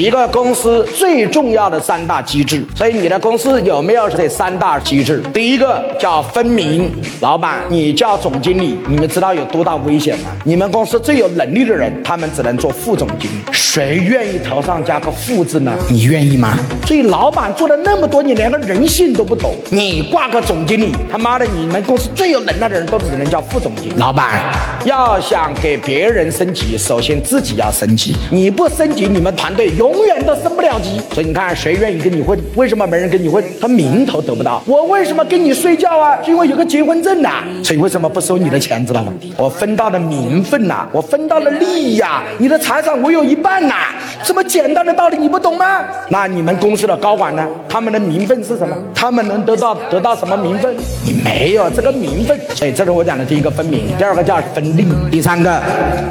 [0.00, 5.22] 一个公司最重要的三大机制，所以你的公司有没有这三大机制？
[5.30, 10.30] 第一个叫分明，老板，你叫总经理，你们知道有多大危险吗？
[10.42, 15.70] 你们公司最有能力的人，他们只能做副总经理，谁愿意头上加个副字呢？
[15.90, 16.56] 你愿意吗？
[16.86, 23.94] 所以老板做了那么多，你连个人性都不懂，你挂个总经理，他妈的，你们公司最有能耐的人都只能叫副总经理。
[23.98, 24.50] 老板
[24.86, 29.89] 要想给别人升级，首先自己要升级，你不升级，你们团队永。
[29.92, 32.38] 永远都升不了级，所以你看谁愿意跟你混？
[32.54, 33.42] 为什么没人跟你混？
[33.60, 34.62] 他名头得不到。
[34.66, 36.18] 我为什么跟你睡觉啊？
[36.24, 37.42] 是因为有个结婚证呐。
[37.64, 38.84] 所以为什么不收你的钱？
[38.86, 39.12] 知道吗？
[39.36, 42.22] 我分到了名分呐，我分到了利益呀。
[42.38, 43.74] 你的财产我有一半呐。
[44.22, 45.82] 这么简单的道理你不懂吗？
[46.08, 47.46] 那你们公司的高管呢？
[47.68, 48.76] 他们的名分是什么？
[48.94, 50.74] 他们能得到得到什么名分？
[51.04, 52.38] 你没有这个名分。
[52.54, 55.60] 所以这是我讲的第一个分明，第二个叫分利，第三个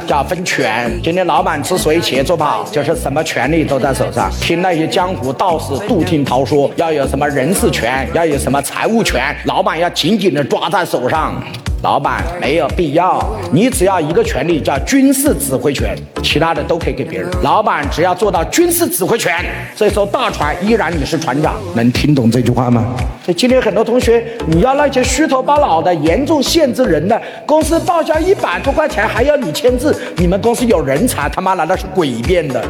[0.06, 0.90] 叫分权。
[1.02, 3.64] 今天老板之所以企业做不好，就是什么权利？
[3.70, 11.40] 都在手上，听那些江湖道士杜听涛说，要有什么人事权，要有什么财务权，老板要紧紧的抓在手上。
[11.82, 17.30] 老板没有必要，你只要一个权利叫军事指挥权，其他的都可以给别人。
[17.42, 19.34] 老板只要做到军事指挥权，
[19.74, 21.54] 这艘大船依然你是船长。
[21.74, 22.94] 能听懂这句话吗？
[23.24, 31.30] 所以今天很多同学，你要那些虚头巴脑的、严重限制人的公司报销一百多块钱还要你签字，你们公司有人才？
[31.30, 32.62] 他妈难道是诡辩的？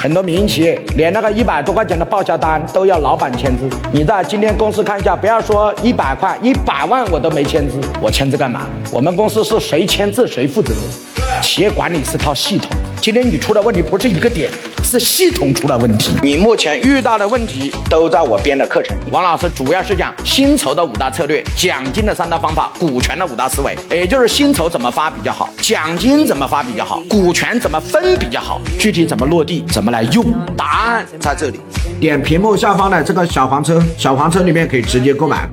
[0.00, 3.68] 很多民营企业连那个一百多块钱的报销单都要老板签字。
[3.90, 8.68] 你在今天公司看一下，不要说一百块，一百万我都没签字，我签字干嘛？
[8.92, 10.72] 我们公司是谁签字谁负责。
[11.42, 14.50] 企业管理是套系统，今天你出的问题不是一个点，
[14.82, 16.12] 是系统出了问题。
[16.20, 18.96] 你目前遇到的问题都在我编的课程。
[19.12, 30.24] 王老师主要是讲薪酬的五大策略、奖金的三大方法、股权的五大思维，也就是薪酬怎么发比较好，奖金怎么发比较好，股权怎么分比较好，具体怎么落地，怎么来用，
[30.56, 31.60] 答案在这里。
[32.00, 35.48] 点屏幕下方的这个小黄车，小黄车里面可以直接购买。